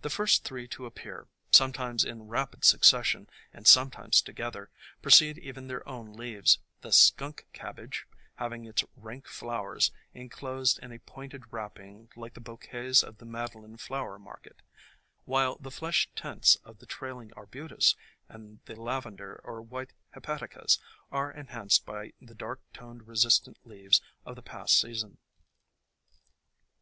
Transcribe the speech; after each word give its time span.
The 0.00 0.08
first 0.08 0.44
three 0.44 0.66
to 0.68 0.86
appear, 0.86 1.28
sometimes 1.50 2.06
in 2.06 2.26
rapid 2.28 2.64
succession 2.64 3.28
and 3.52 3.66
sometimes 3.66 4.22
together, 4.22 4.70
precede 5.02 5.36
even 5.36 5.68
their 5.68 5.86
own 5.86 6.14
leaves, 6.14 6.58
the 6.80 6.90
Skunk 6.90 7.44
Cabbage 7.52 8.06
having 8.36 8.64
its 8.64 8.82
rank 8.96 9.26
flowers 9.26 9.90
enclosed 10.14 10.78
in 10.78 10.90
a 10.90 11.00
pointed 11.00 11.52
wrapping 11.52 12.08
like 12.16 12.32
the 12.32 12.40
bouquets 12.40 13.02
of 13.04 13.18
the 13.18 13.26
Madeleine 13.26 13.76
flower 13.76 14.18
market, 14.18 14.62
while 15.26 15.56
the 15.60 15.70
flesh 15.70 16.08
tints 16.16 16.54
of 16.64 16.78
the 16.78 16.86
Trailing 16.86 17.30
Arbutus 17.34 17.94
and 18.30 18.60
the 18.64 18.80
lavender 18.80 19.38
or 19.44 19.60
white 19.60 19.92
Hepaticas 20.14 20.78
are 21.10 21.30
enhanced 21.30 21.84
by 21.84 22.14
the 22.22 22.34
dark 22.34 22.62
toned 22.72 23.06
resistant 23.06 23.58
leaves 23.66 24.00
of 24.24 24.34
the 24.34 24.40
past 24.42 24.80
season. 24.80 25.18